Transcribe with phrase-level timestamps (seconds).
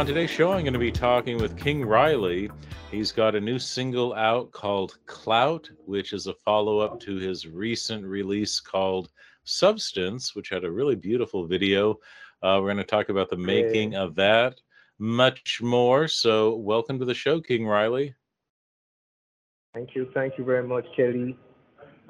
[0.00, 2.50] On today's show, I'm going to be talking with King Riley.
[2.90, 7.46] He's got a new single out called Clout, which is a follow up to his
[7.46, 9.10] recent release called
[9.44, 11.96] Substance, which had a really beautiful video.
[12.42, 14.58] Uh, we're going to talk about the making of that,
[14.98, 16.08] much more.
[16.08, 18.14] So, welcome to the show, King Riley.
[19.74, 20.10] Thank you.
[20.14, 21.36] Thank you very much, Kelly.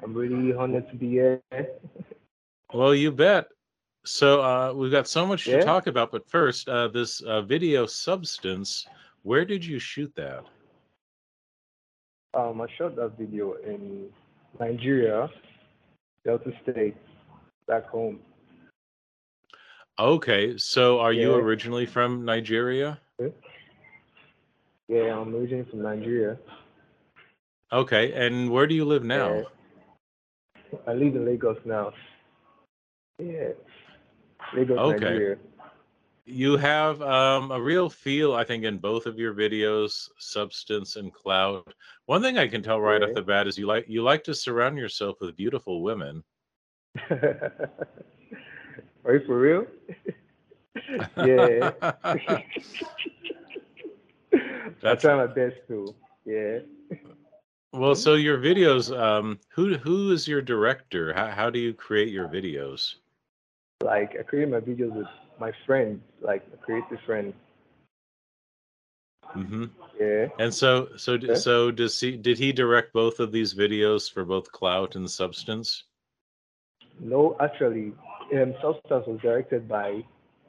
[0.01, 1.41] I'm really honored to be here.
[2.73, 3.47] Well, you bet.
[4.03, 7.85] So uh, we've got so much to talk about, but first, uh, this uh, video
[7.85, 8.87] substance.
[9.23, 10.43] Where did you shoot that?
[12.33, 14.07] Um, I shot that video in
[14.59, 15.29] Nigeria,
[16.25, 16.95] Delta State,
[17.67, 18.19] back home.
[19.99, 22.99] Okay, so are you originally from Nigeria?
[24.87, 26.39] Yeah, I'm originally from Nigeria.
[27.71, 29.43] Okay, and where do you live now?
[30.73, 30.79] Yeah.
[30.87, 31.91] I live in Lagos now.
[33.19, 33.49] Yeah,
[34.53, 34.99] Lagos, Okay.
[34.99, 35.37] Nigeria.
[36.25, 41.11] You have um, a real feel, I think, in both of your videos, substance and
[41.11, 41.73] clout.
[42.05, 44.35] One thing I can tell right off the bat is you like you like to
[44.35, 46.23] surround yourself with beautiful women.
[49.03, 49.65] Are you for real?
[51.17, 51.71] yeah.
[54.83, 55.95] I try my best to.
[56.25, 56.59] Yeah.
[57.73, 61.13] well, so your videos, um, who who is your director?
[61.13, 62.95] How how do you create your videos?
[63.83, 65.07] Like I create my videos with
[65.39, 67.33] my friends, like a creative friend.
[69.35, 69.65] Mm-hmm.
[69.99, 70.27] Yeah.
[70.39, 71.35] And so so Okay.
[71.35, 75.83] so does he did he direct both of these videos for both clout and substance?
[76.99, 77.93] No, actually,
[78.33, 80.03] um, Substance was directed by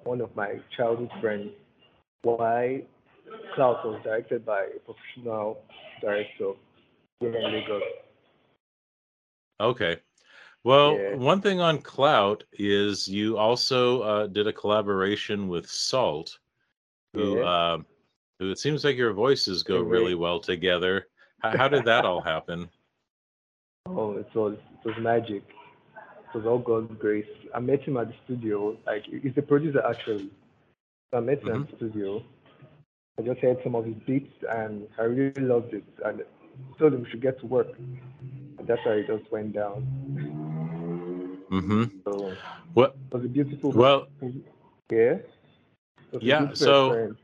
[0.05, 1.51] one of my childhood friends.
[2.23, 2.83] Why
[3.55, 5.63] Clout was directed by a professional
[6.01, 6.53] director
[7.21, 7.83] here in Lagos.
[9.61, 9.97] Okay.
[10.65, 11.15] Well, Yeah.
[11.17, 16.39] one thing on Clout is you also uh, did a collaboration with Salt,
[17.15, 17.73] who, Yeah.
[17.73, 17.87] um,
[18.39, 21.09] who it seems like your voices go really well together.
[21.41, 22.69] How, how did that all happen?
[23.87, 25.43] Oh, it was it was magic.
[25.99, 27.27] It was all God's grace.
[27.55, 28.77] I met him at the studio.
[28.87, 30.31] Like he's the producer actually.
[31.11, 32.23] So I met him at the studio.
[33.19, 35.85] I just heard some of his beats and I really loved it.
[36.05, 37.77] And I told him we should get to work.
[37.77, 40.52] And that's how it just went down.
[41.53, 42.35] Hmm So
[42.73, 42.97] What?
[43.11, 44.09] was a beautiful Well,
[44.91, 45.19] Yeah.
[45.19, 45.27] It
[46.13, 47.17] was a Yeah, so- friend.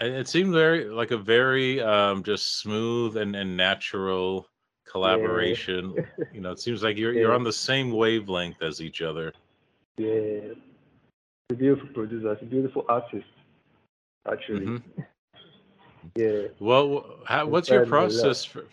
[0.00, 4.46] it seemed very like a very um, just smooth and, and natural
[4.90, 5.94] collaboration.
[6.34, 9.32] You know, it seems like you're you're on the same wavelength as each other.
[9.96, 10.54] Yeah.
[11.50, 12.30] A beautiful producer.
[12.40, 13.26] A beautiful artist.
[14.30, 14.66] Actually.
[14.66, 14.82] Mhm.
[16.16, 16.48] Yeah.
[16.58, 18.22] Well, how, what's your Inspired me a lot.
[18.24, 18.64] process for,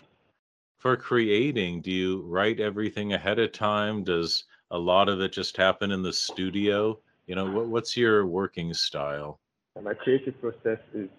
[0.79, 1.81] for creating?
[1.81, 4.03] Do you write everything ahead of time?
[4.05, 6.99] Does a lot of it just happen in the studio?
[7.25, 9.39] You know, what, what's your working style?
[9.81, 11.09] My creative process is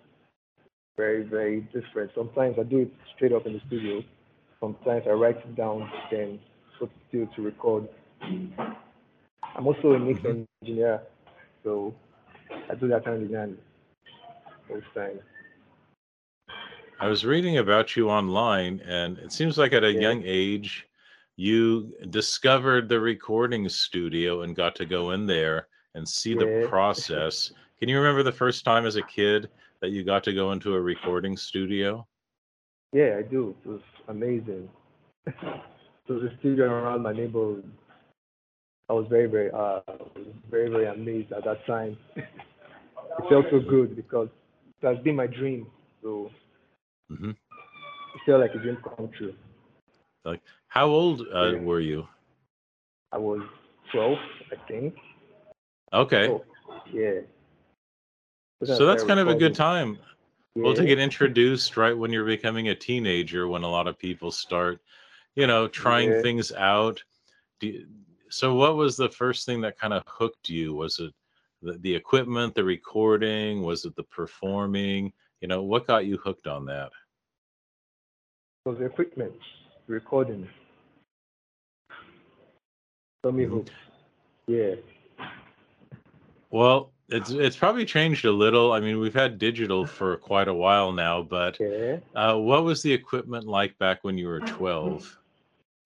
[0.97, 2.11] very, very different.
[2.15, 4.03] Sometimes I do it straight up in the studio.
[4.61, 6.41] Sometimes I write it down, then
[6.79, 7.89] put it still to record.
[8.21, 10.47] I'm also a mix Mhm.
[10.63, 11.03] engineer,
[11.63, 11.95] so
[12.69, 13.59] I do that hand in hand
[14.69, 15.21] most times.
[17.01, 20.01] I was reading about you online, and it seems like at a Yeah.
[20.01, 20.88] young age,
[21.39, 27.53] you discovered the recording studio and got to go in there and see the process.
[27.79, 29.49] Can you remember the first time as a kid
[29.81, 32.05] that you got to go into a recording studio?
[32.93, 33.55] Yeah, I do.
[33.65, 34.69] It was amazing.
[35.27, 35.33] it
[36.09, 37.71] was a studio around my neighborhood.
[38.89, 39.79] I was very, very, uh,
[40.51, 41.97] very, very amazed at that time.
[42.17, 42.27] it
[43.29, 44.29] felt so good because
[44.83, 45.69] it has been my dream.
[46.03, 46.33] So
[47.09, 49.35] hmm it felt like a dream come true.
[50.69, 51.59] How old uh, Yeah.
[51.59, 52.07] were you?
[53.13, 53.41] I was
[53.93, 54.19] 12,
[54.53, 54.95] I think.
[55.93, 56.29] Okay.
[56.29, 56.45] Oh,
[56.93, 57.21] yeah.
[58.65, 59.97] So that's kind of a good time.
[59.97, 60.05] time.
[60.57, 64.31] Well, to get introduced right when you're becoming a teenager, when a lot of people
[64.31, 64.81] start,
[65.37, 66.21] you know, trying Yeah.
[66.23, 67.03] things out.
[67.61, 67.89] Do you-
[68.31, 70.75] so, what was the first thing that kind of hooked you?
[70.75, 71.15] Was it
[71.63, 73.63] the, the equipment, the recording?
[73.63, 75.13] Was it the performing?
[75.41, 76.91] You know, what got you hooked on that?
[78.67, 79.35] It was the equipment,
[79.89, 80.49] recording.
[83.23, 83.51] Tommy Mhm.
[83.51, 83.71] Hooks.
[84.47, 84.75] Yeah.
[86.51, 88.73] Well, it's it's probably changed a little.
[88.73, 91.99] I mean, we've had digital for quite a while now, but Yeah.
[92.15, 95.19] uh, what was the equipment like back when you were 12?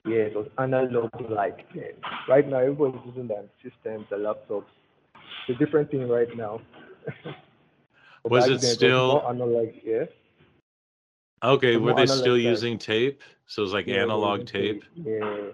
[0.05, 1.93] Yeah, it was analog like then.
[2.29, 4.65] Right now, everybody's using their systems, their laptops.
[5.49, 6.61] It's a different thing right now.
[8.25, 9.69] Was it still- more analog?
[9.85, 10.05] Yeah.
[11.43, 13.23] Okay, were they still using tape?
[13.47, 14.85] So it was like Yeah, analog tape?
[14.95, 15.51] Yeah.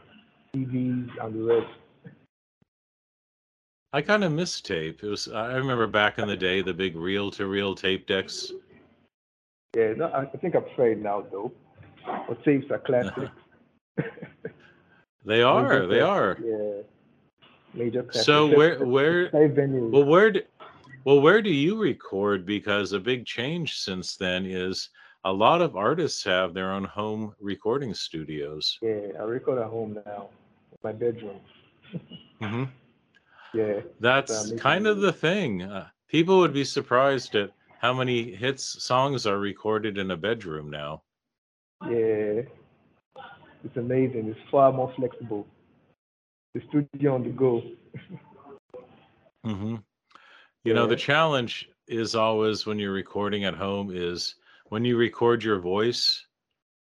[0.55, 1.67] CDs and the rest.
[3.93, 5.03] I kind of miss tape.
[5.03, 8.53] It was I remember back in the day the big reel to reel tape decks.
[9.75, 11.53] Yeah, no, I think I'm it now though.
[12.29, 13.31] But tapes are classic.
[15.25, 16.39] They are, they are.
[16.43, 16.83] Yeah.
[17.75, 18.25] Major classic.
[18.25, 20.41] So where where well where do,
[21.05, 24.89] well where do you record because a big change since then is
[25.25, 28.79] a lot of artists have their own home recording studios.
[28.83, 30.29] Yeah, I record at home now.
[30.83, 31.41] My bedroom.
[32.41, 32.65] hmm
[33.55, 33.81] Yeah.
[34.01, 35.63] That's making kind of the thing.
[35.63, 37.51] Uh, people would be surprised at
[37.81, 41.03] how many hits songs are recorded in a bedroom now.
[41.89, 42.43] Yeah.
[43.65, 44.29] It's amazing.
[44.29, 45.47] It's far more flexible.
[46.55, 47.63] The studio on the go.
[49.45, 49.77] hmm
[50.65, 54.35] You know, the challenge is always when you're recording at home is
[54.69, 56.27] when you record your voice,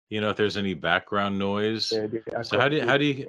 [0.10, 1.92] you know, if there's any background noise.
[1.92, 3.28] Yeah, So how do you, how do you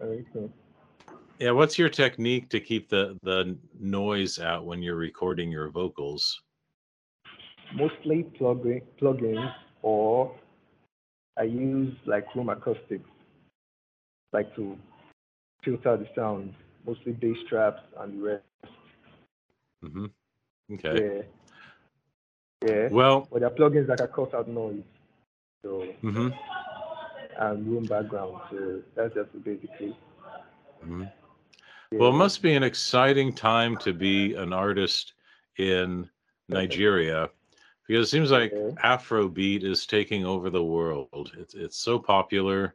[1.38, 6.40] yeah, what's your technique to keep the the noise out when you're recording your vocals?
[7.75, 9.52] Mostly plugin plugins
[9.82, 10.34] or
[11.37, 13.08] I use like room acoustics,
[14.32, 14.76] like to
[15.64, 16.55] filter the sound.
[16.87, 18.44] Mostly bass traps and the rest.
[19.82, 20.06] hmm
[20.72, 21.02] Okay.
[21.02, 21.22] Yeah.
[22.64, 22.88] Yeah.
[22.90, 24.82] Well, But there are plugins that can cut out noise.
[25.64, 26.28] So hmm
[27.38, 28.40] and room background.
[28.50, 29.94] So that's just basically.
[30.82, 31.05] hmm
[31.93, 31.99] Yeah.
[31.99, 35.14] Well, it must be an exciting time to be an artist
[35.58, 36.08] in
[36.49, 37.31] Nigeria
[37.87, 38.70] because it seems like Yeah.
[38.84, 41.19] Afrobeat is taking over the world.
[41.22, 42.75] It's it's so popular,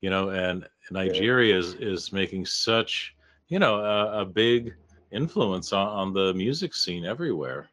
[0.00, 3.14] you know, and Nigeria is is making such,
[3.48, 4.74] you know, a, a big
[5.10, 7.68] influence on, on the music scene everywhere.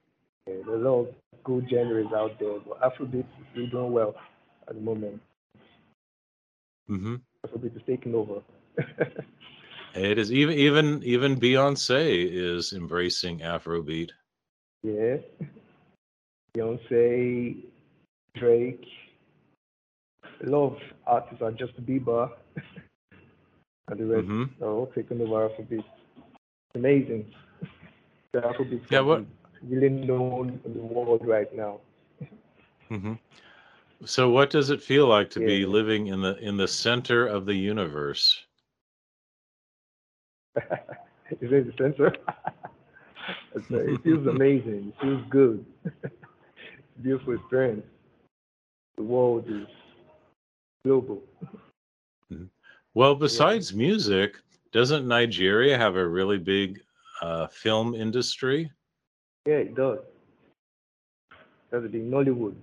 [0.47, 4.15] Yeah, there's a lot of good genres out there, but Afrobeat is still doing well
[4.67, 5.21] at the moment.
[6.87, 7.15] hmm
[7.45, 8.41] Afrobeat is taking over.
[9.95, 14.11] It is even even even Beyonce is embracing Afrobeat.
[14.83, 15.17] yeah.
[16.55, 17.55] Beyonce,
[18.35, 18.85] Drake,
[20.45, 20.77] a lot of
[21.07, 22.29] artists are just Bieber
[23.89, 25.83] and the rest hmm are all taking over Afrobeat.
[26.75, 27.25] Amazing.
[28.33, 29.25] The Afrobeat Yeah, what-
[29.67, 31.79] really known in the world right now.
[32.89, 33.13] hmm
[34.05, 37.45] So, what does it feel like to be living in the in the center of
[37.45, 38.45] the universe?
[41.41, 42.11] Is it the uh,
[43.79, 44.93] it feels amazing.
[44.95, 45.65] It feels good.
[47.01, 47.85] Beautiful experience.
[48.97, 49.67] The world is
[50.83, 51.21] global.
[52.93, 54.37] Well, besides music,
[54.71, 56.81] doesn't Nigeria have a really big
[57.21, 58.71] uh, film industry?
[59.45, 59.99] Yeah, it does.
[61.71, 62.55] That's the Nollywood.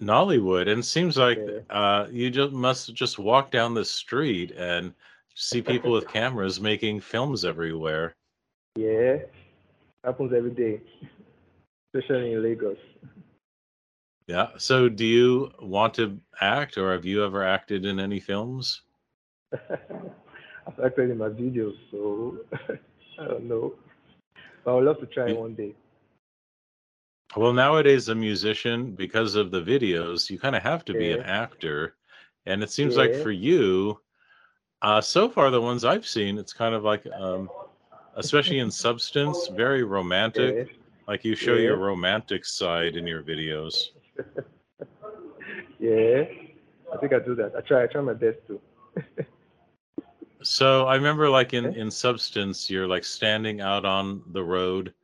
[0.00, 1.60] Nollywood, and it seems like Yeah.
[1.70, 4.94] uh, you just must just walk down the street and
[5.34, 8.14] see people with cameras making films everywhere.
[8.76, 9.18] Yeah,
[10.04, 10.80] happens every day,
[11.94, 12.78] especially in Lagos.
[14.26, 14.48] Yeah.
[14.56, 18.82] So, do you want to act, or have you ever acted in any films?
[19.52, 22.38] I've acted in my videos, so
[23.18, 23.74] I don't know.
[24.66, 25.74] I would love to try it one day.
[27.36, 31.22] Well, nowadays, a musician, because of the videos, you kind of have to be an
[31.22, 31.96] actor.
[32.46, 34.00] And it seems like for you,
[34.82, 37.48] uh, so far, the ones I've seen, it's kind of like, um,
[38.16, 40.54] especially in substance, very romantic.
[40.56, 40.72] Yeah.
[41.08, 43.90] Like you show your romantic side in your videos.
[45.82, 46.22] Yeah,
[46.94, 47.56] I think I do that.
[47.56, 47.82] I try.
[47.82, 48.60] I try my best to.
[50.42, 54.94] So I remember, like in in substance, you're like standing out on the road,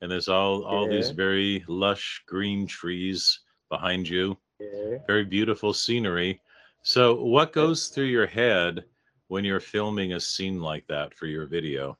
[0.00, 4.38] and there's all all these very lush green trees behind you.
[4.60, 4.98] Yeah.
[5.06, 6.40] very beautiful scenery.
[6.82, 8.84] So, what goes through your head
[9.28, 11.98] when you're filming a scene like that for your video?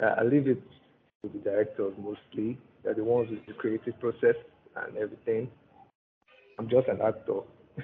[0.00, 0.62] I I leave it
[1.22, 2.58] to the directors mostly.
[2.82, 4.36] They're the ones with the creative process
[4.76, 5.50] and everything.
[6.58, 7.40] I'm just an actor.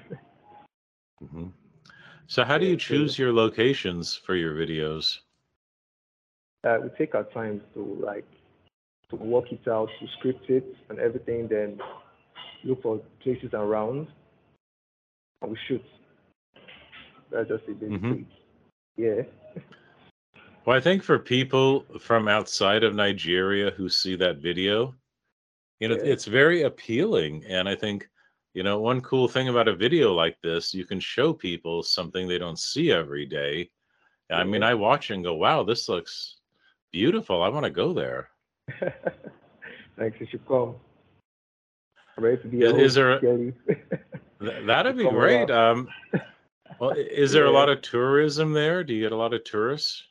[1.21, 1.60] hmm
[2.31, 5.19] So, how do you choose your locations for your videos?
[6.63, 8.25] Uh, we take our time to like
[9.09, 11.81] to work it out, to script it and everything, then
[12.63, 14.07] look for places around
[15.43, 15.83] and we shoot.
[17.33, 18.27] That's just it basically.
[18.97, 19.23] Yeah.
[20.67, 24.95] Well, I think for people from outside of Nigeria who see that video,
[25.81, 26.13] you know, Yeah.
[26.13, 27.47] it's very appealing.
[27.47, 28.10] And I think,
[28.55, 32.27] you know, one cool thing about a video like this, you can show people something
[32.27, 33.71] they don't see every day.
[34.31, 36.37] I mean, I watch and go, wow, this looks
[36.93, 37.43] beautiful.
[37.43, 38.31] I want to go there.
[39.99, 40.77] Thanks, you should come.
[42.17, 42.95] I'm ready to be Is- a is
[44.41, 44.61] there.
[44.67, 45.51] That'd be great.
[45.51, 45.89] Um,
[46.79, 48.85] well, is there a lot of tourism there?
[48.85, 50.05] Do you get a lot of tourists?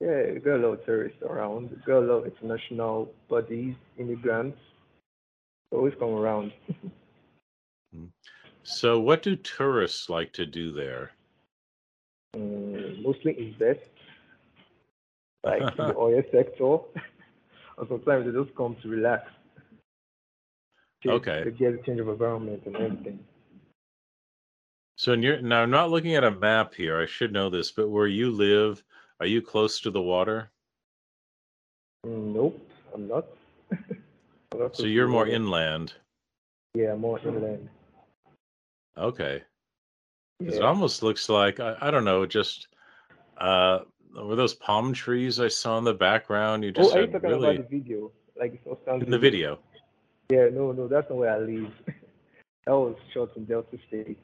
[0.00, 1.70] Yeah, we got a lot of tourists around.
[1.70, 4.58] We got a lot of international bodies, immigrants.
[5.72, 6.52] Always come around.
[8.70, 11.12] So, what do tourists like to do there?
[12.36, 13.80] Mm, mostly invest,
[15.42, 16.64] like in the oil sector.
[17.78, 19.30] or sometimes they just come to relax.
[21.04, 21.44] To, Okay.
[21.44, 23.20] To get a change of environment and everything.
[24.96, 27.00] So, in your, now I'm not looking at a map here.
[27.00, 28.82] I should know this, but where you live,
[29.20, 30.50] are you close to the water?
[32.04, 33.26] Mm, nope, I'm not.
[34.52, 35.30] I'm not So, you're more water.
[35.30, 35.94] inland.
[36.74, 37.70] Yeah, more inland.
[38.98, 39.42] Okay.
[40.44, 42.68] 'Cause It almost looks like, I, I don't know, just
[43.38, 43.80] uh,
[44.14, 46.64] were those palm trees I saw in the background?
[46.64, 48.12] You Oh, just are you talking really about the video?
[48.36, 49.58] Like it's not sound in the video.
[50.30, 51.72] Yeah, no, no, that's not where I live.
[52.66, 54.18] that was shot in Delta State.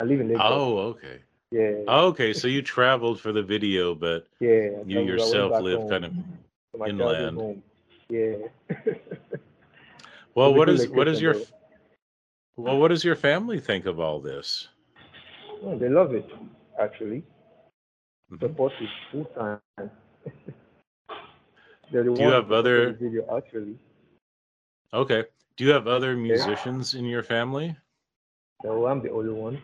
[0.00, 0.42] I live in Lagos.
[0.46, 1.20] Oh, okay.
[1.50, 4.48] Yeah, Okay, so you traveled for the video, but yeah.
[4.50, 7.62] You traveled- I went yourself live home kind of to my childhood inland.
[8.08, 8.36] Yeah.
[10.34, 11.34] Well, what is what is your
[12.58, 14.68] well, what does your family think of all this?
[15.62, 16.26] Oh, they love it,
[16.80, 17.24] actually.
[18.30, 18.40] Mhm.
[18.40, 19.60] Support is full time.
[21.90, 23.78] The Do you have other- video actually?
[24.92, 25.24] Okay.
[25.56, 27.74] Do you have other musicians in your family?
[28.62, 29.62] So I'm the only one.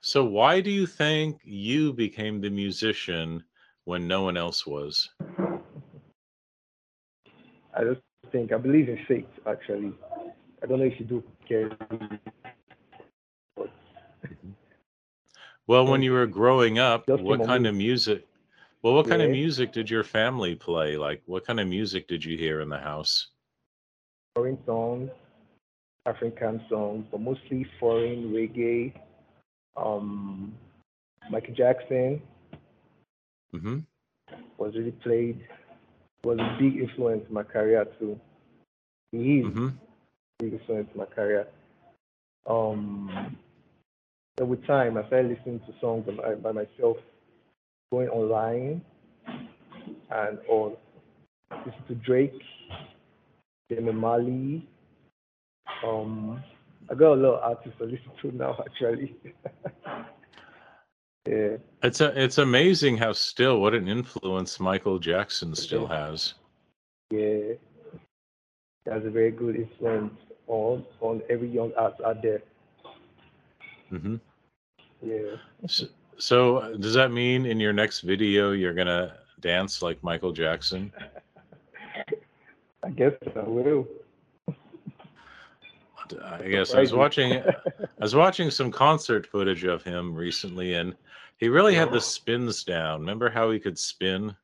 [0.00, 3.44] So why do you think you became the musician
[3.84, 5.10] when no one else was?
[7.76, 8.00] I just
[8.32, 9.92] think I believe in fate actually.
[10.62, 11.70] I don't know if you do care.
[15.66, 18.26] Well, when you were growing up, Just what kind of music
[18.82, 20.96] well, what kind of music did your family play?
[20.96, 23.28] Like what kind of music did you hear in the house?
[24.34, 25.10] foreign songs,
[26.06, 28.92] African songs, but mostly foreign reggae.
[29.76, 30.54] Um,
[31.30, 32.22] Michael Jackson
[33.52, 33.84] Mhm.
[34.58, 35.40] was really played.
[36.24, 38.18] Was a big influence in my career too.
[39.12, 39.72] He is Mhm.
[40.40, 41.46] Big influence my career.
[42.46, 43.36] Um,
[44.38, 46.96] so with time, I started listening to songs by, by myself,
[47.92, 48.80] going online
[50.10, 50.78] and all.
[51.66, 52.40] Listen to Drake,
[53.68, 54.66] Damian Marley.
[55.86, 56.42] Um,
[56.90, 59.14] I got a lot of artists I listen to now, actually.
[61.28, 66.34] yeah, It's a, it's amazing how still what an influence Michael Jackson still has.
[67.10, 67.54] yeah.
[68.86, 70.14] that's a very good influence
[70.50, 72.42] on on every young artist out there.
[73.90, 74.16] Mm-hmm.
[75.02, 75.36] Yeah.
[75.66, 75.86] So,
[76.18, 80.92] so uh, does that mean in your next video you're gonna dance like Michael Jackson?
[82.82, 83.86] I guess I will.
[86.24, 90.96] I guess I was watching I was watching some concert footage of him recently, and
[91.38, 93.00] he really had the spins down.
[93.00, 94.34] Remember how he could spin?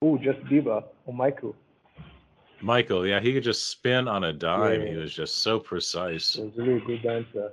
[0.00, 1.54] Oh, just Bieber or Michael.
[2.60, 4.86] Michael, yeah, he could just spin on a dime.
[4.86, 6.34] He was just so precise.
[6.34, 7.52] He was really good dancer.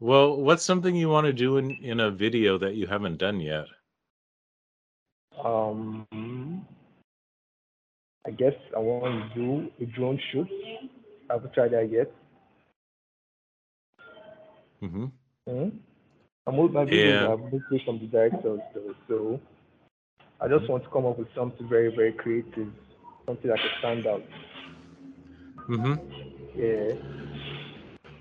[0.00, 3.40] Well, what's something you want to do in, in a video that you haven't done
[3.40, 3.66] yet?
[5.44, 6.06] Um,
[8.26, 10.48] I guess I want to do a drone shoot.
[11.30, 12.10] I haven't tried that yet.
[14.80, 15.06] hmm
[15.46, 15.68] hmm
[16.46, 17.22] I'm with my videos.
[17.22, 17.32] Yeah.
[17.32, 19.40] I've with some directors though, so
[20.40, 22.68] I just want to come up with something very, very creative,
[23.26, 24.22] something that can stand out.
[25.68, 25.94] Mm-hmm.
[26.56, 26.94] Yeah.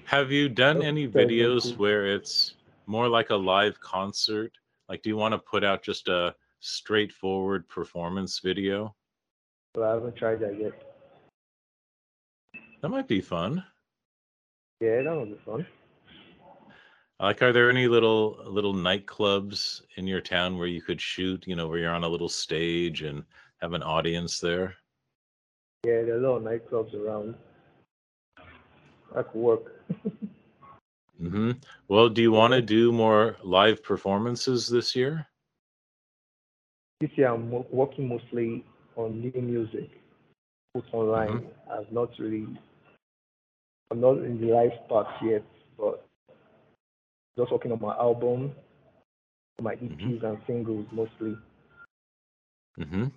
[0.05, 1.73] Have you done That's any videos cool.
[1.73, 2.55] where it's
[2.87, 4.51] more like a live concert?
[4.89, 8.95] Like, do you want to put out just a straightforward performance video?
[9.75, 10.73] So I haven't tried that yet.
[12.81, 13.63] That might be fun.
[14.81, 15.67] Yeah, that would be fun.
[17.19, 21.43] Like, are there any little little nightclubs in your town where you could shoot?
[21.47, 23.23] You know, where you're on a little stage and
[23.59, 24.75] have an audience there.
[25.83, 27.35] Yeah, there are a lot of nightclubs around.
[29.15, 29.85] That could work.
[31.17, 31.51] hmm
[31.87, 35.27] Well, do you want to do more live performances this year?
[36.99, 38.63] This year I'm working mostly
[38.95, 39.89] on new music,
[40.73, 41.29] put online.
[41.29, 41.71] Mm-hmm.
[41.71, 42.47] I've not really,
[43.91, 45.43] I'm not in the live part yet,
[45.77, 46.06] but
[47.37, 48.53] just working on my album,
[49.61, 50.13] my EPs Mm-hmm.
[50.23, 51.35] and singles mostly.
[52.77, 53.07] hmm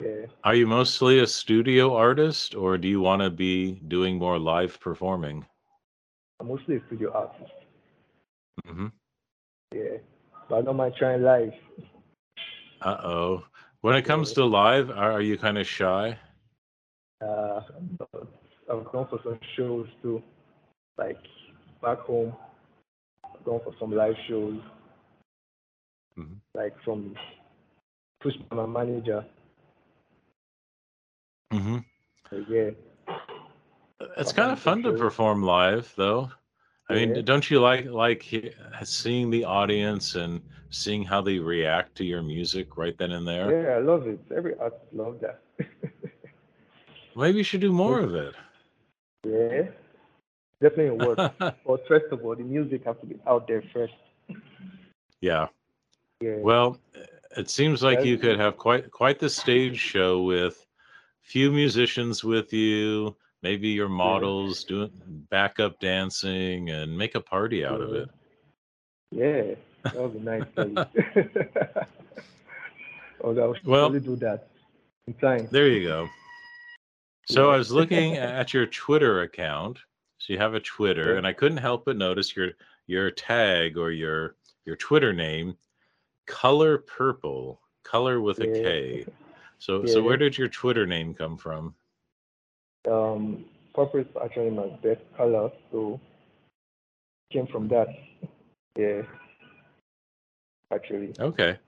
[0.00, 0.26] Yeah.
[0.44, 4.80] Are you mostly a studio artist, or do you want to be doing more live
[4.80, 5.46] performing?
[6.40, 7.52] I'm mostly a studio artist.
[8.66, 8.86] Mm-hmm.
[9.72, 9.98] Yeah.
[10.48, 11.52] But I don't mind trying live.
[12.80, 13.46] Uh oh.
[13.80, 16.18] When it comes to live, are, are you kind of shy?
[17.22, 17.60] Uh,
[18.70, 20.22] I've gone for some shows too,
[20.98, 21.18] like
[21.82, 22.32] back home.
[23.40, 24.60] I've gone for some live shows.
[26.16, 26.40] Mhm.
[26.54, 27.14] like from
[28.20, 29.24] pushed by my manager.
[31.52, 31.78] hmm
[32.30, 32.70] So, yeah,
[34.18, 36.30] It's kind of fun to perform live, though.
[36.88, 37.06] I Yeah.
[37.06, 38.24] mean, don't you like like
[38.84, 43.50] seeing the audience and seeing how they react to your music right then and there?
[43.50, 44.20] yeah, I love it.
[44.36, 45.42] Every artist love that.
[47.16, 48.34] Maybe you should do more of it.
[49.24, 49.70] yeah,
[50.60, 51.32] definitely work.
[51.38, 53.94] but first of all, the music has to be out there first.
[55.20, 55.46] yeah.
[56.22, 56.78] Yeah, Well,
[57.36, 60.66] it seems like you could have quite quite the stage show with
[61.22, 64.90] few musicians with you, maybe your models doing
[65.30, 68.10] backup dancing and make a party out of it.
[69.10, 70.44] yeah, that would be nice.
[73.22, 74.48] Oh, I will Well- do that
[75.06, 75.48] in time.
[75.50, 76.08] There you go.
[77.26, 77.54] So Yeah.
[77.54, 79.78] I was looking at your Twitter account.
[80.20, 81.18] So you have a Twitter, Yeah.
[81.18, 82.52] and I couldn't help but notice your
[82.86, 84.36] your tag or your
[84.66, 85.56] your Twitter name,
[86.26, 88.62] color purple, color with a Yeah.
[88.62, 89.06] K.
[89.58, 91.74] So so where did your Twitter name come from?
[92.86, 95.98] Um, purple is actually my best color, so
[97.32, 97.88] came from that.
[98.76, 99.02] Yeah,
[100.70, 101.14] actually.
[101.18, 101.58] Okay.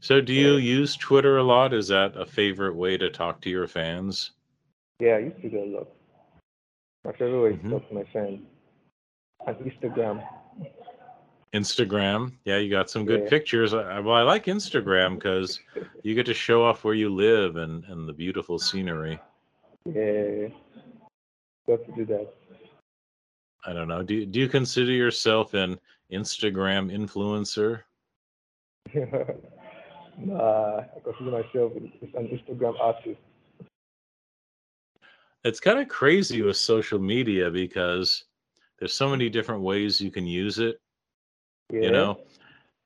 [0.00, 1.74] So do you use Twitter a lot?
[1.74, 4.32] Is that a favorite way to talk to your fans?
[4.98, 5.88] Yeah, I used to do a lot.
[7.04, 7.62] My favorite way Mhm.
[7.62, 8.42] to talk to my friends.
[9.46, 10.22] On Instagram.
[11.54, 12.32] Instagram.
[12.44, 13.28] Yeah, you got some good Yeah.
[13.30, 13.72] pictures.
[13.74, 15.58] I, well, I like Instagram because
[16.02, 19.18] you get to show off where you live and, and the beautiful scenery.
[19.86, 20.48] Yeah,
[21.66, 22.32] got to do that.
[23.66, 24.02] I don't know.
[24.02, 25.80] Do you, do you consider yourself an
[26.12, 27.82] Instagram influencer?
[30.18, 31.92] nah, I consider myself an
[32.28, 33.20] Instagram artist.
[35.44, 38.24] It's kind of crazy with social media because
[38.78, 40.80] there's so many different ways you can use it,
[41.70, 42.18] Yeah, you know.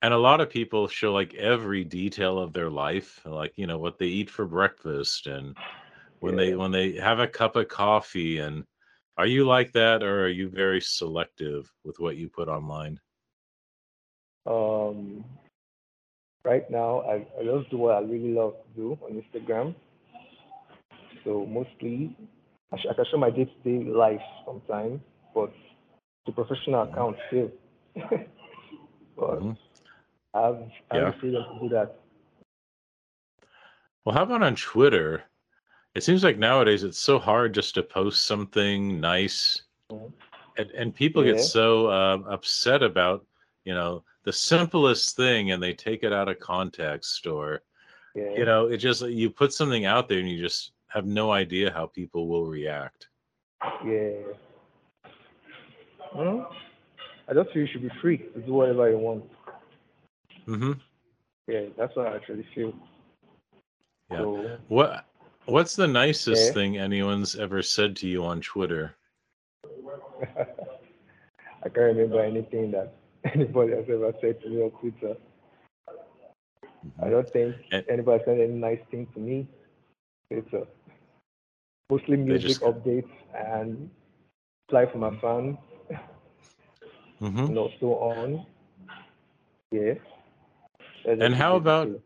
[0.01, 3.77] And a lot of people show like every detail of their life, like you know
[3.77, 5.55] what they eat for breakfast and
[6.19, 8.65] when they when they have a cup of coffee and
[9.17, 12.99] are you like that or are you very selective with what you put online?
[14.45, 15.23] Um,
[16.43, 19.75] right now, I, I just do what I really love to do on Instagram.
[21.23, 22.15] So mostly,
[22.75, 24.99] I, sh- I can show my day-to-day life sometimes,
[25.33, 25.51] but
[26.25, 27.49] the professional account still.
[29.17, 29.57] but Mhm.
[30.33, 30.57] I have,
[30.91, 31.11] I have Yeah.
[31.21, 31.95] freedom to do that.
[34.03, 35.23] Well, how about on Twitter?
[35.95, 40.11] It seems like nowadays it's so hard just to post something nice, Mhm.
[40.57, 43.25] and, and people get so uh, upset about
[43.63, 47.63] you know the simplest thing, and they take it out of context, or
[48.15, 48.31] Yeah.
[48.35, 51.71] you know, it just you put something out there and you just have no idea
[51.71, 53.09] how people will react.
[53.85, 54.11] Yeah.
[56.13, 56.39] Hmm?
[57.27, 59.23] I just feel you should be free to do whatever you want.
[60.45, 60.73] hmm
[61.47, 62.73] Yeah, that's what I actually feel.
[64.09, 64.19] Yeah.
[64.19, 65.05] So, What
[65.45, 66.53] What's the nicest Yeah.
[66.53, 68.95] thing anyone's ever said to you on Twitter?
[71.63, 72.93] I can't remember anything that
[73.33, 75.15] anybody has ever said to me on Twitter.
[77.03, 77.55] I don't think
[77.89, 79.47] anybody said any nice thing to me.
[80.29, 80.65] It's uh,
[81.89, 83.89] mostly music just- updates and
[84.67, 85.57] apply for my fans,
[87.19, 88.45] hmm know, so on.
[89.71, 89.95] Yeah.
[91.05, 92.01] That's And how about basically.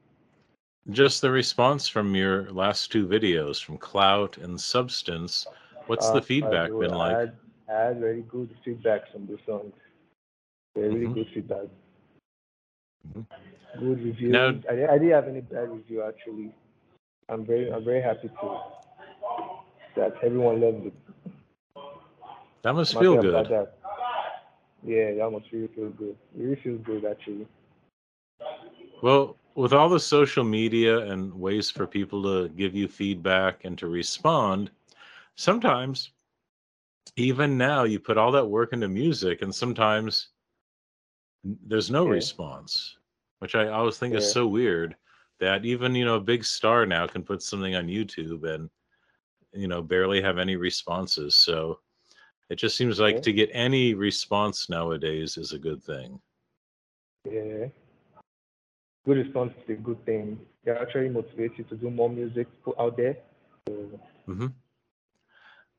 [0.91, 5.45] Just the response from your last two videos, from Clout and Substance.
[5.85, 7.17] What's Uh, the feedback do- been I like?
[7.17, 7.35] had,
[7.69, 9.73] I had very good feedback from the songs.
[10.75, 11.13] Very Mhm.
[11.13, 11.67] good feedback.
[13.07, 13.25] Mhm.
[13.77, 14.31] Good reviews.
[14.31, 16.51] Now- I, I didn't have any bad review actually.
[17.27, 18.47] I'm very I'm very happy to
[19.99, 20.93] that everyone loved it.
[22.63, 23.47] That must feel good.
[23.49, 23.73] that.
[24.85, 26.15] Yeah, that must really feel good.
[26.37, 27.47] It really feels good actually.
[29.01, 33.77] Well, with all the social media and ways for people to give you feedback and
[33.77, 34.71] to respond,
[35.35, 36.11] sometimes,
[37.15, 40.29] even now, you put all that work into music, and sometimes
[41.43, 42.11] there's no Yeah.
[42.11, 42.97] response,
[43.39, 44.95] which I always think is so weird
[45.39, 48.69] that even, you know, a big star now can put something on YouTube and,
[49.53, 51.35] you know, barely have any responses.
[51.35, 51.79] So
[52.49, 53.21] it just seems like Yeah.
[53.21, 56.19] to get any response nowadays is a good thing.
[57.25, 57.67] Yeah.
[59.05, 60.39] Good response is a good thing.
[60.65, 63.17] It actually motivates you to do more music put out there.
[63.67, 64.47] So hmm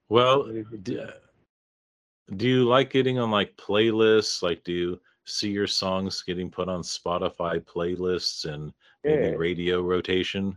[0.09, 4.42] Well, it's do, you like getting on like playlists?
[4.42, 8.72] Like, do you see your songs getting put on Spotify playlists and
[9.04, 10.56] maybe radio rotation?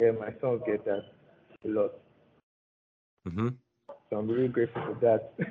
[0.00, 1.04] Yeah, my sons get that
[1.64, 1.92] a lot.
[3.26, 3.48] Hmm
[4.10, 5.34] So I'm really grateful for that.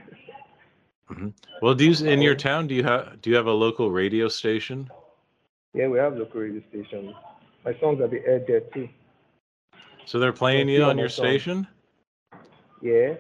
[1.62, 2.68] Well, do you in your town?
[2.68, 4.90] Do you have do you have a local radio station?
[5.74, 7.14] Yeah, we have local radio station.
[7.64, 8.90] My songs are be aired there too.
[10.06, 11.42] So they're playing you on your songs.
[11.42, 11.68] station?
[12.82, 13.16] Yeah.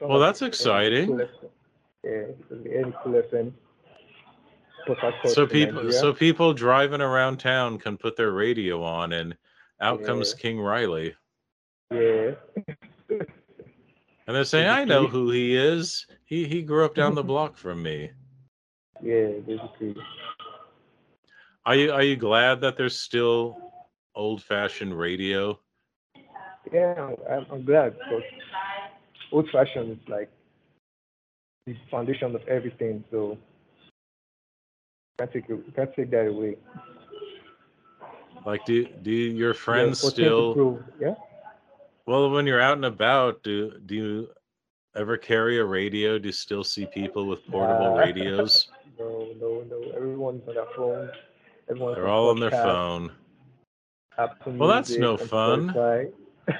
[0.00, 1.18] Well, that's be aired in exciting.
[2.04, 3.52] Yeah, it'll be aired in Cool FM.
[5.26, 9.36] So people so people driving around town can put their radio on and
[9.80, 11.14] out comes King Riley.
[11.90, 12.32] Yeah.
[14.26, 16.06] And they're saying, I know who he is.
[16.24, 18.10] He he grew up down the block from me.
[19.02, 19.94] Yeah, basically.
[21.64, 23.56] Are you are you glad that there's still
[24.14, 25.58] old fashioned radio?
[26.72, 28.22] Yeah, I'm, I'm glad because
[29.30, 30.30] old fashioned is like
[31.66, 33.04] the foundation of everything.
[33.10, 33.38] So
[35.18, 36.56] can't take can't take that away.
[38.44, 41.14] Like do do your friends to still Yeah.
[42.06, 44.28] Well when you're out and about, do do you
[44.96, 46.18] ever carry a radio?
[46.18, 47.96] Do you still see people with portable Nah.
[48.04, 48.68] radios?
[48.98, 49.90] No, no, no.
[49.94, 51.10] Everyone's on their phone.
[51.68, 53.12] Everyone's They're all on their phone.
[54.46, 55.74] Well, that's no fun.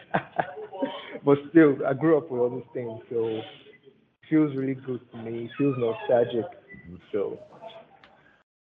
[1.25, 3.45] But still, I grew up with all these things, so it
[4.31, 5.47] feels really good to me.
[5.47, 6.45] It feels nostalgic.
[7.11, 7.41] So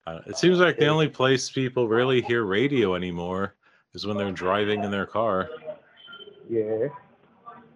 [0.05, 3.55] Uh, it seems like the only place people really hear radio anymore
[3.95, 5.49] is when they're driving in their car.
[6.49, 6.87] Yeah,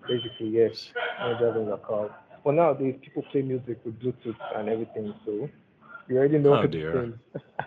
[0.08, 0.90] basically yes.
[1.20, 2.16] I'm driving a car.
[2.44, 5.50] Well, nowadays people play music with Bluetooth and everything, so
[6.08, 7.14] you already know Oh, dear.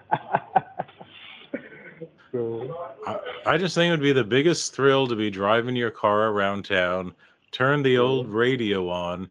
[2.32, 5.90] so I, I just think it would be the biggest thrill to be driving your
[5.90, 7.14] car around town,
[7.52, 9.28] turn the old radio on,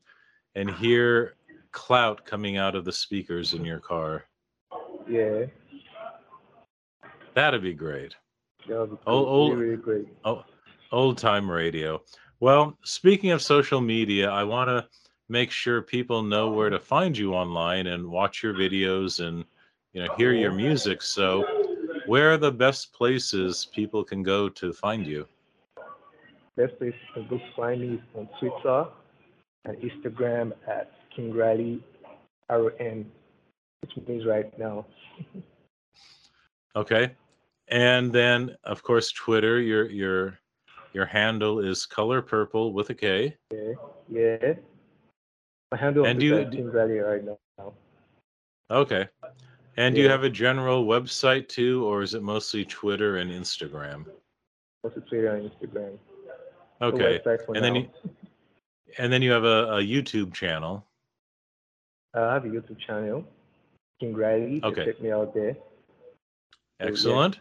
[0.56, 1.36] and hear
[1.72, 4.26] clout coming out of the speakers in your car.
[5.08, 5.46] yeah,
[7.36, 8.16] That'd be great.
[8.68, 9.28] that would be Oh, cool.
[9.28, 9.50] oh.
[9.52, 10.08] really, really great.
[10.26, 10.44] Oh,
[10.92, 12.02] Old time radio.
[12.40, 14.88] Well, speaking of social media, I want to
[15.28, 19.46] make sure people know where to find you online and watch your videos and
[19.94, 21.02] you know hear your music.
[21.02, 21.46] So,
[22.08, 25.28] where are the best places people can go to find you?
[26.58, 28.86] Best place to go find me is on Twitter
[29.66, 31.84] and Instagram at King Riley
[32.50, 33.06] RN,
[33.82, 34.86] which means right now.
[36.76, 37.16] Okay.
[37.68, 40.40] And then of course Twitter, your your
[40.94, 43.36] your handle is color purple with a K.
[43.52, 43.74] Yeah,
[44.10, 44.54] yeah.
[45.72, 47.74] My handle And is King Riley right now.
[48.72, 49.08] Okay.
[49.78, 54.06] And do you have a general website too, or is it mostly Twitter and Instagram?
[54.84, 55.98] Also Twitter and Instagram.
[56.82, 57.20] Okay.
[57.24, 57.90] for And then you
[58.98, 60.86] and then you have a, a YouTube channel.
[62.16, 63.24] Uh, I have a YouTube channel,
[64.00, 64.62] King Riley.
[64.64, 64.86] Okay.
[64.86, 65.56] Check me out there.
[66.80, 66.88] yeah.
[66.88, 67.40] Excellent.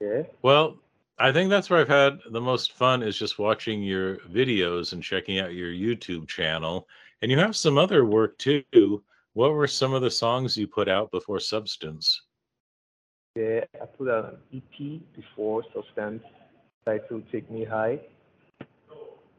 [0.00, 0.22] Yeah.
[0.42, 0.76] Well,
[1.18, 5.02] I think that's where I've had the most fun is just watching your videos and
[5.02, 6.88] checking out your YouTube channel.
[7.22, 9.02] And you have some other work too.
[9.34, 12.22] What were some of the songs you put out before Substance?
[13.36, 13.64] Yeah.
[13.80, 16.22] I put out an EP before Substance
[16.84, 18.00] titled Take Me High,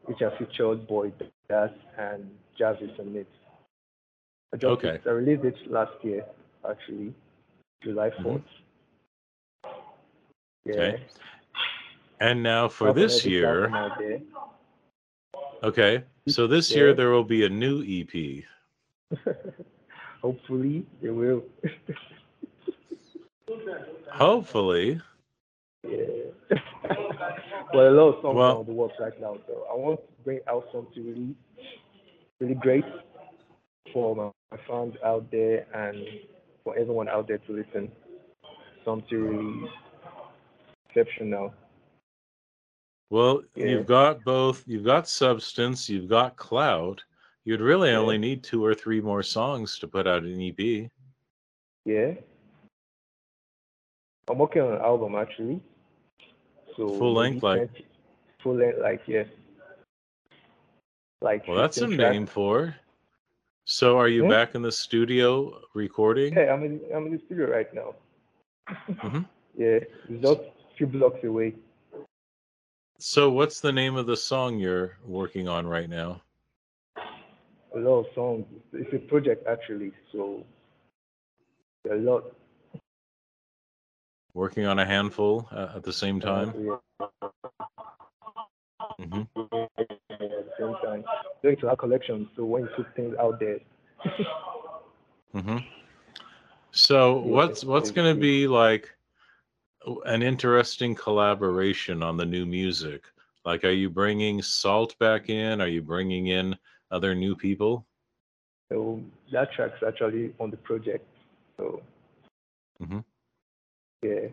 [0.04, 1.12] which I featured Boy
[1.48, 3.26] Das and Jarvis it.
[4.52, 4.98] I just Okay.
[5.06, 6.24] I released it last year,
[6.68, 7.14] actually,
[7.82, 8.22] July Mhm.
[8.22, 8.42] 4th.
[10.64, 10.74] Yeah.
[10.74, 11.06] Okay.
[12.20, 14.20] And now for this year, there.
[15.62, 16.04] okay.
[16.28, 18.44] So this year there will be a new EP.
[20.22, 21.44] Hopefully, they will.
[24.10, 25.00] Hopefully.
[25.84, 25.98] yeah.
[27.74, 30.06] well, a lot of songs Well- on the works right now, so I want to
[30.24, 31.34] bring out something really,
[32.40, 32.84] really great
[33.92, 36.02] for my, my fans out there and
[36.64, 37.92] for everyone out there to listen.
[38.84, 39.70] Something really
[40.88, 41.52] exceptional.
[43.10, 43.66] Well, Yeah.
[43.66, 44.66] you've got both.
[44.66, 45.88] You've got substance.
[45.88, 47.02] You've got clout.
[47.44, 47.98] You'd really Yeah.
[47.98, 50.90] only need two or three more songs to put out an EP.
[51.84, 52.14] Yeah.
[54.28, 55.60] I'm working on an album actually.
[56.76, 57.86] So Full length, like- 20
[58.40, 59.24] full length, like yeah.
[61.22, 61.96] Like Well, that's a tracks.
[61.98, 62.74] name for.
[63.68, 66.32] So, are you back in the studio recording?
[66.34, 67.94] Hey, I'm in I'm in the studio right now.
[68.68, 69.26] Mhm.
[69.58, 69.78] Yeah,
[70.20, 71.54] just a few blocks away.
[72.98, 76.22] So, what's the name of the song you're working on right now?
[77.74, 78.46] A lot of songs.
[78.72, 80.44] It's a project actually, so
[81.90, 82.32] a lot.
[84.32, 86.54] Working on a handful uh, at the same time.
[86.56, 86.76] Yeah,
[89.04, 91.04] hmm at the same time.
[91.42, 93.58] Going to our collection, so when you put things out there,
[95.32, 95.58] hmm
[96.72, 98.95] So, Yeah, what's what's going to be like
[100.04, 103.04] an interesting collaboration on the new music?
[103.44, 105.60] Like, are you bringing Salt back in?
[105.60, 106.56] Are you bringing in
[106.90, 107.86] other new people?
[108.72, 111.06] so that track's actually on the project.
[111.56, 111.80] So
[112.82, 112.98] mm-hmm.
[114.02, 114.26] Yeah.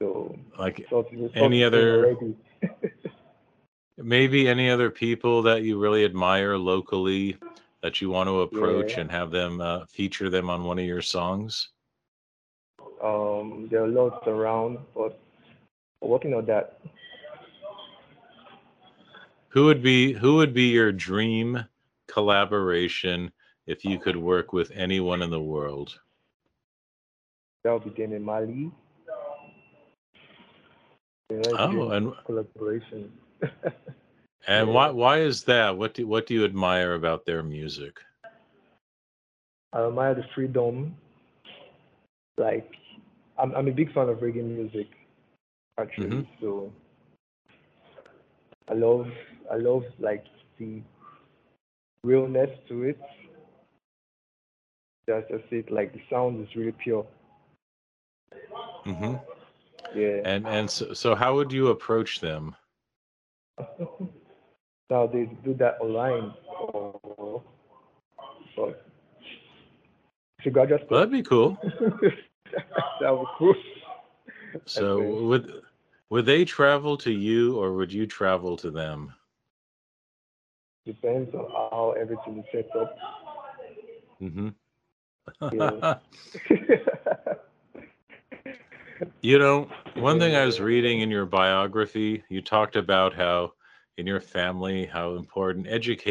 [0.00, 2.16] So, Like so it's- it's Any other-
[3.98, 7.36] maybe any other people that you really admire locally
[7.82, 9.00] that you want to approach Yeah.
[9.00, 11.70] and have them uh, feature them on one of your songs?
[13.02, 15.18] Um, there are lots around, but
[16.00, 16.80] we're working on that.
[19.48, 21.64] Who would be who would be your dream
[22.08, 23.32] collaboration
[23.66, 25.98] if you could work with anyone in the world?
[27.64, 28.70] That will be Damian Marley.
[31.30, 33.12] Oh, and collaboration.
[34.46, 35.76] and why why is that?
[35.76, 37.98] What do what do you admire about their music?
[39.72, 40.96] I admire the freedom.
[42.38, 42.70] Like,
[43.38, 44.88] I'm I'm a big fan of reggae music,
[45.78, 46.08] actually.
[46.08, 46.26] Mhm.
[46.40, 46.72] So,
[48.68, 49.06] I love
[49.52, 50.24] I love like
[50.58, 50.82] the
[52.04, 52.98] realness to it.
[55.06, 55.70] That's just it.
[55.70, 57.06] Like the sound is really pure.
[58.84, 59.14] hmm
[59.94, 60.20] Yeah.
[60.24, 62.54] And and so, so how would you approach them?
[64.90, 66.32] now they do that online.
[66.58, 67.42] Or,
[70.38, 71.58] it's a graduate Well, that'd be cool.
[73.00, 73.54] that be cool.
[74.66, 75.62] So would
[76.10, 79.14] would they travel to you or would you travel to them?
[80.86, 82.96] Depends on how everything is set up.
[84.18, 84.48] hmm
[85.50, 85.70] Yeah.
[89.22, 93.52] you know, one thing I was reading in your biography, you talked about how
[93.96, 96.10] in your family how important education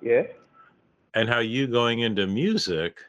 [0.00, 0.22] yeah.
[1.14, 3.00] And how you going into music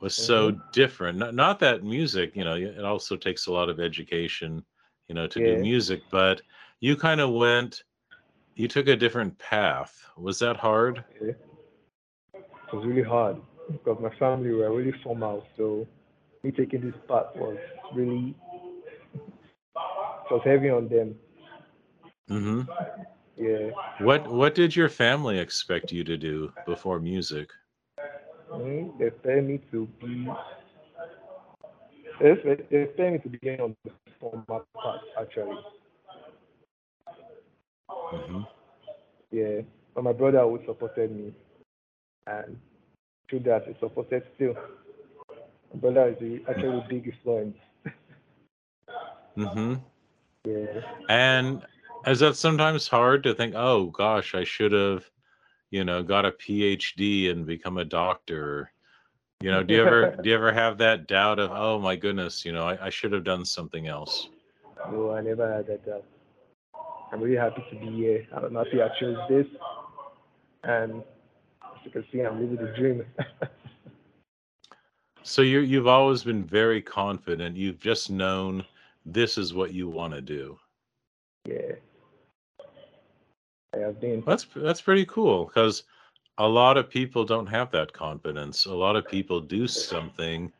[0.00, 1.18] was so different.
[1.18, 4.64] Not, not that music, you know, it also takes a lot of education,
[5.08, 5.46] you know, to Yeah.
[5.54, 6.42] do music, but
[6.80, 7.84] you kind of went,
[8.54, 10.08] you took a different path.
[10.16, 11.04] Was that hard?
[11.20, 11.32] yeah.
[12.34, 13.36] It was really hard
[13.70, 15.86] because my family were really formal, so
[16.42, 17.58] me taking this path was
[17.94, 18.34] really
[20.30, 21.14] was heavy on them.
[22.28, 22.62] hmm
[23.36, 23.70] Yeah.
[23.98, 27.50] What What did your family expect you to do before music?
[28.52, 30.28] Mm, they expect me to be
[32.20, 35.56] they expect, me to be on the formal part actually.
[38.10, 38.42] hmm
[39.30, 39.60] Yeah.
[39.94, 41.32] But my brother always supported me
[42.26, 42.56] and
[43.28, 44.54] through that he supported still.
[45.74, 47.56] My brother is a- actually a big influence.
[49.36, 49.74] hmm
[50.44, 50.80] Yeah.
[51.08, 51.64] And
[52.06, 55.08] is that sometimes hard to think, oh gosh, I should have,
[55.70, 58.72] you know, got a PhD and become a doctor?
[59.40, 62.44] You know, do you ever do you ever have that doubt of, oh my goodness,
[62.44, 64.28] you know, I, I should have done something else?
[64.90, 66.04] No, I never had that doubt.
[67.12, 68.26] I'm really happy to be here.
[68.34, 69.46] I'm happy I chose this.
[70.64, 71.02] And
[71.62, 73.04] as you can see, I'm living the dream.
[75.26, 77.56] So you you've always been very confident.
[77.56, 78.62] You've just known
[79.06, 80.58] this is what you want to do.
[81.48, 81.76] yeah.
[83.74, 84.22] I have been.
[84.26, 85.84] That's that's pretty cool because
[86.38, 88.66] a lot of people don't have that confidence.
[88.66, 90.52] A lot of people do something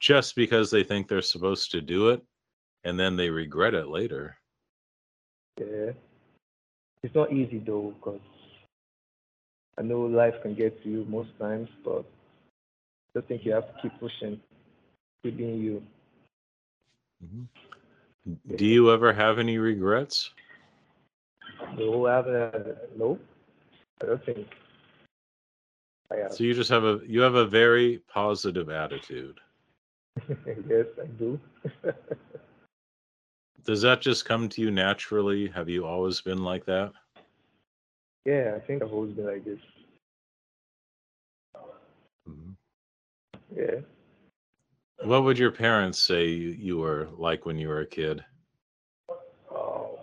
[0.00, 2.22] just because they think they're supposed to do it,
[2.84, 4.36] and then they regret it later.
[5.58, 5.92] Yeah.
[7.02, 8.20] It's not easy though, because
[9.78, 12.04] I know life can get to you most times, but
[13.14, 14.40] I just think you have to keep pushing,
[15.22, 15.82] keep being you.
[17.24, 18.56] Mm-hmm.
[18.56, 20.30] Do you ever have any regrets?
[21.58, 23.18] I haven't had, no,
[24.02, 24.46] I don't think
[26.10, 26.32] I have.
[26.32, 29.40] So you just have a you have a very positive attitude.
[30.68, 31.38] yes, I do.
[33.64, 35.48] Does that just come to you naturally?
[35.48, 36.92] Have you always been like that?
[38.24, 39.58] yeah, I think I've always been like this.
[42.28, 42.56] Mhm.
[43.54, 43.80] Yeah.
[45.04, 48.24] What would your parents say you, you were like when you were a kid?
[49.54, 49.96] Um,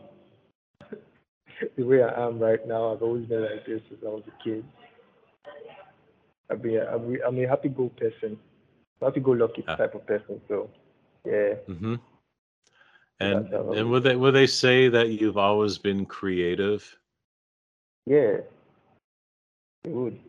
[1.76, 4.43] the way I am right now, I've always been like this since I was a
[4.43, 4.63] kid.
[6.49, 8.38] I've been, I'm, I'm a happy-go person,
[9.02, 9.76] happy-go-lucky Ah.
[9.76, 10.41] type of person.
[10.47, 10.69] So,
[11.26, 11.95] yeah, hmm
[13.19, 16.97] And was- and would they would they say that you've always been creative?
[18.06, 18.38] yeah,
[19.84, 20.19] it would.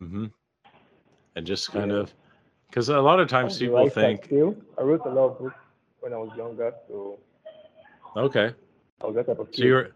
[0.00, 0.26] hmm
[1.36, 2.12] And just kind of
[2.68, 4.30] because a lot of times people think,
[4.78, 5.56] I wrote a lot of books
[6.00, 7.18] when I was younger, so
[8.16, 8.54] okay,
[9.02, 9.56] I was that of kid.
[9.58, 9.88] so you're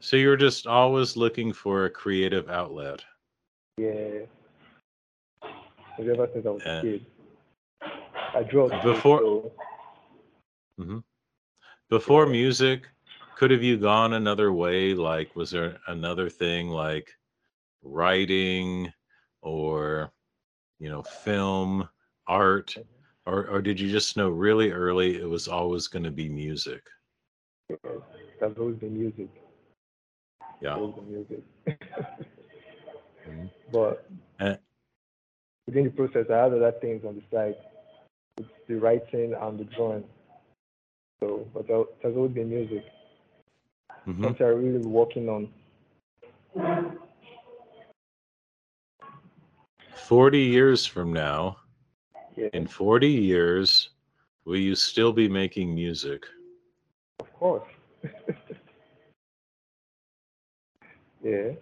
[0.00, 3.02] so you're just always looking for a creative outlet.
[3.78, 4.26] Yeah.
[5.98, 6.78] Ever since I was Yeah.
[6.78, 7.06] a kid.
[8.34, 9.52] I draw Before- so
[10.78, 10.98] hmm
[11.88, 12.86] Before music,
[13.36, 14.94] could have you gone another way?
[14.94, 17.10] Like, was there another thing like
[17.82, 18.92] writing
[19.42, 20.12] or
[20.78, 21.88] you know film
[22.26, 22.76] art
[23.26, 26.82] or or did you just know really early it was always going to be music
[27.70, 28.02] Yes,
[28.40, 29.30] that's always been music.
[30.60, 31.42] yeah Always been music.
[33.26, 33.50] Mhm.
[33.72, 34.06] but
[34.40, 34.56] Eh.
[35.66, 37.56] within the process, I had other things on the side.
[38.38, 40.04] It's the writing and the drawing.
[41.20, 41.66] So, but
[42.02, 42.84] has always been music.
[44.06, 44.22] Mhm.
[44.24, 45.48] Something I'm really working on.
[49.94, 51.58] 40 years from now
[52.36, 53.90] Yeah, in 40 years
[54.44, 56.26] will you still be making music
[57.40, 57.68] course.
[61.24, 61.52] yeah,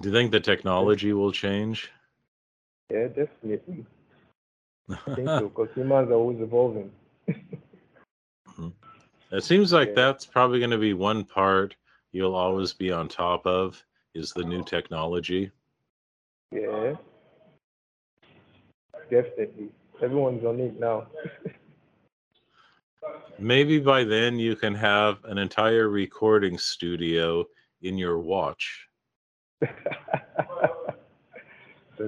[0.00, 1.90] do you think the technology will change
[2.90, 3.86] yeah, definitely.
[4.90, 6.90] I think so because humans are always evolving.
[8.48, 8.68] Mm-hmm.
[9.32, 9.94] it seems like Yeah.
[9.94, 11.76] that's probably going to be one part
[12.12, 13.84] you'll always be on top of
[14.14, 15.52] is the new technology
[16.52, 16.96] Yeah,
[19.10, 19.70] definitely.
[20.02, 21.06] Everyone's on it now.
[23.40, 27.44] maybe by then you can have an entire recording studio
[27.82, 28.86] in your watch
[29.62, 29.68] so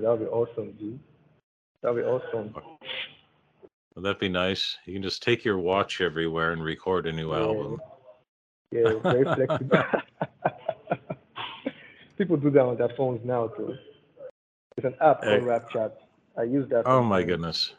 [0.00, 0.98] that'll be awesome, dude.
[1.82, 2.54] That'll be awesome.
[3.94, 7.30] would that be nice you can just take your watch everywhere and record a new
[7.32, 7.38] Yeah.
[7.40, 7.80] album
[8.70, 9.82] Yeah, very flexible.
[12.16, 13.76] People do that on their phones now too.
[14.76, 15.46] It's an app called Hey.
[15.46, 15.92] RapChat.
[16.38, 16.86] I use that.
[16.86, 17.74] oh my goodness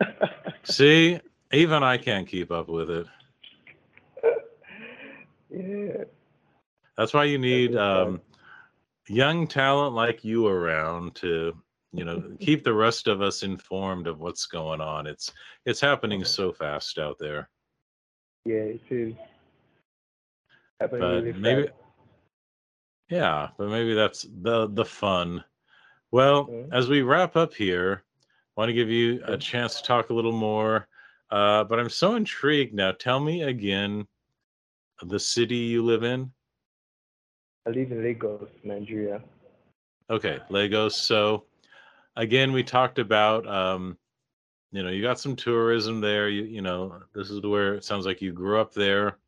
[0.64, 1.18] see
[1.52, 3.06] even i can't keep up with it
[5.50, 6.04] yeah,
[6.96, 8.20] That's why you need um,
[9.08, 11.56] young talent like you around to,
[11.92, 15.06] you know, keep the rest of us informed of what's going on.
[15.06, 15.32] It's
[15.64, 17.48] it's happening so fast out there.
[18.44, 19.14] yeah, it is.
[20.80, 21.74] Happening But really maybe, fast.
[23.08, 25.44] yeah, but maybe that's the the fun.
[26.10, 28.02] Well, as we wrap up here,
[28.56, 30.88] I want to give you a chance to talk a little more.
[31.30, 32.92] Uh, but I'm so intrigued now.
[32.92, 34.06] Tell me again
[35.02, 36.32] the city you live in.
[37.66, 39.22] I live in Lagos, Nigeria.
[40.10, 40.96] Okay, Lagos.
[40.96, 41.44] So
[42.16, 43.98] again, we talked about um,
[44.72, 46.28] you know, you got some tourism there.
[46.28, 49.18] You you know, this is where it sounds like you grew up there.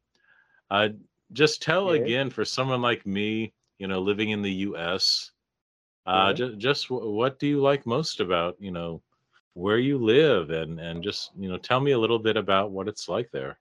[0.70, 0.88] Uh
[1.32, 1.94] just tell Yeah.
[1.94, 5.32] again for someone like me, you know, living in the US,
[6.06, 6.32] uh Yeah.
[6.32, 9.02] just just wh- what do you like most about, you know,
[9.58, 12.88] where you live and and just, you know, tell me a little bit about what
[12.88, 13.58] it's like there.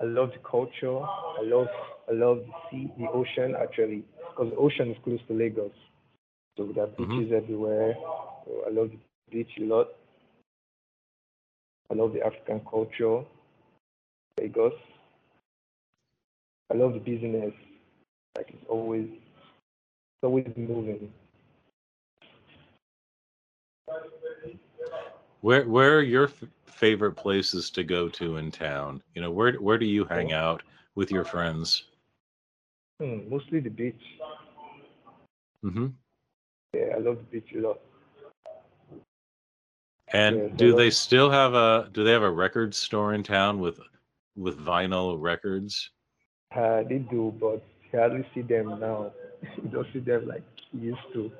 [0.00, 0.98] I love the culture.
[1.00, 1.68] I love
[2.08, 5.72] I love the sea, the ocean actually, because the ocean is close to Lagos,
[6.56, 7.18] so there are Mhm.
[7.18, 7.94] beaches everywhere.
[8.46, 8.98] So I love the
[9.30, 9.88] beach a lot.
[11.90, 13.24] I love the African culture,
[14.38, 14.74] Lagos.
[16.70, 17.54] I love the business.
[18.36, 21.12] Like it's always it's always moving.
[25.40, 29.02] Where where are your f- favorite places to go to in town?
[29.14, 30.62] You know, where where do you hang out
[30.94, 31.84] with your friends?
[33.00, 34.02] Hmm, mostly the beach.
[35.62, 35.86] hmm
[36.74, 37.80] Yeah, I love the beach a lot.
[40.12, 43.60] And Yeah, do they still have a do they have a record store in town
[43.60, 43.80] with
[44.36, 45.90] with vinyl records?
[46.54, 49.12] Uh, they do, but you hardly see them now.
[49.62, 51.30] you don't see them like you used to.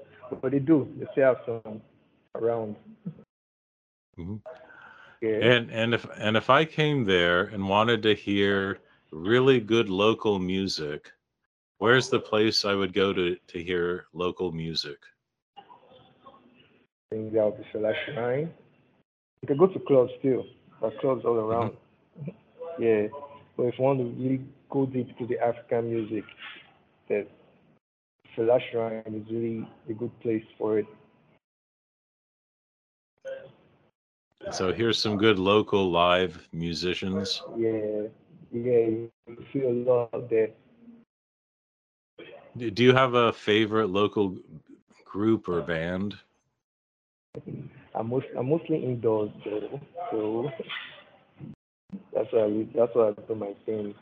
[0.40, 0.88] But they do.
[0.98, 1.72] They still have some
[2.34, 2.76] around.
[4.18, 4.40] Mhm.
[5.20, 5.28] Yeah.
[5.28, 8.78] And and if and if I came there and wanted to hear
[9.10, 11.10] really good local music,
[11.78, 14.98] where's the place I would go to to hear local music?
[15.58, 15.62] I
[17.10, 18.52] think that would be Fela Shrine.
[19.42, 20.44] You can go to clubs too.
[20.82, 21.76] Are clubs all around.
[22.78, 23.08] Yeah.
[23.56, 26.24] But if you want to really go deep to the African music,
[27.08, 27.26] that
[28.36, 30.86] Fela Shrine is really a good place for it.
[34.50, 37.42] So here's some good local live musicians.
[37.56, 38.08] Yeah.
[38.52, 38.86] Yeah.
[38.86, 39.10] You
[39.52, 40.50] feel a lot there.
[42.56, 44.38] Do do you have a favorite local
[45.04, 46.16] group or band?
[47.94, 49.80] I'm most I'm mostly indoors though,
[50.10, 50.50] so
[52.14, 53.94] that's why I, that's why I do my thing.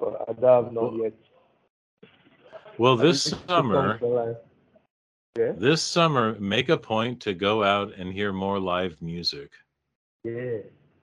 [0.00, 1.12] But I don't have not Well, yet.
[2.78, 4.00] Well, this summer.
[5.38, 9.50] Yeah, this summer, make a point to go out and hear more live music.
[10.24, 10.58] yeah,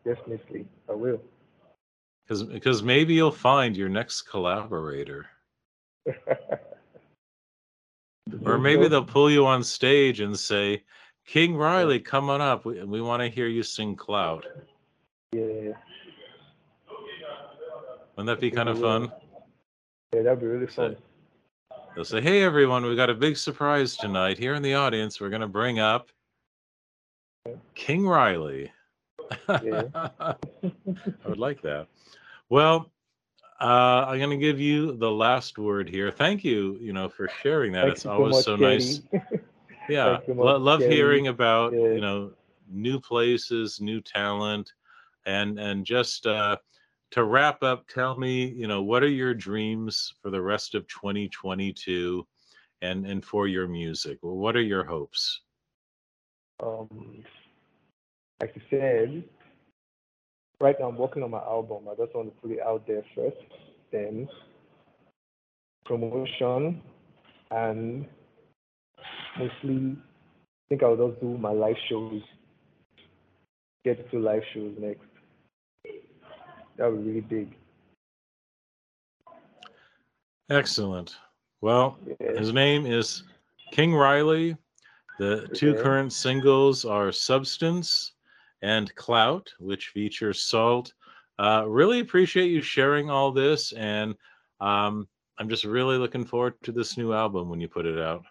[0.06, 1.22] definitely I will.
[2.28, 5.26] Because because maybe you'll find your next collaborator.
[8.46, 10.84] Or maybe they'll pull you on stage and say,
[11.26, 12.66] King Riley, come on up.
[12.66, 14.46] We, we want to hear you sing Clout.
[15.32, 15.74] Yeah,
[18.16, 19.12] Wouldn't that be kind of fun?
[20.14, 20.96] yeah, that'd be really fun.
[21.96, 25.20] They'll say, "Hey, everyone, we've got a big surprise tonight here in the audience.
[25.20, 26.10] We're going to bring up
[27.76, 28.72] King Riley."
[29.64, 29.84] Yeah.
[29.94, 30.36] I
[31.28, 31.88] would like that.
[32.50, 32.92] Well,
[33.62, 36.10] uh, I'm going to give you the last word here.
[36.12, 37.84] Thank you, you know, for sharing that.
[37.84, 39.02] Thank it's always much, so nice.
[39.90, 40.96] Yeah, much, love Kelly.
[40.96, 41.80] hearing about Yeah.
[41.80, 42.32] you know
[42.70, 44.72] new places, new talent,
[45.26, 46.58] and and just uh,
[47.12, 50.88] to wrap up, tell me, you know, what are your dreams for the rest of
[50.88, 52.26] 2022,
[52.82, 54.18] and and for your music?
[54.22, 55.42] What are your hopes?
[56.62, 57.24] um,
[58.42, 59.24] like you said,
[60.60, 61.88] right now I'm working on my album.
[61.90, 63.38] I just want to put it out there first,
[63.92, 64.28] then
[65.86, 66.82] promotion,
[67.52, 68.06] and
[69.38, 72.22] mostly I think I'll just do my live shows.
[73.86, 75.09] Get to live shows next.
[76.80, 77.58] That would be really big.
[80.50, 81.18] Excellent.
[81.60, 82.38] Well, Yeah.
[82.38, 83.24] his name is
[83.72, 84.56] King Riley.
[85.18, 85.82] The two Okay.
[85.82, 88.14] current singles are Substance
[88.62, 90.94] and Clout, which features Salt.
[91.38, 94.16] Uh, really appreciate you sharing all this, and
[94.62, 98.24] um, I'm just really looking forward to this new album when you put it out.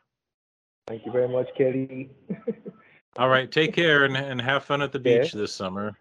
[0.86, 2.10] Thank you very much, Kelly.
[3.18, 5.20] All right, take care and, and have fun at the Yeah.
[5.20, 5.98] beach this summer.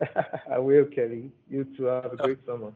[0.50, 1.30] I will, Kelly.
[1.48, 1.84] You too.
[1.84, 2.72] Have a great summer.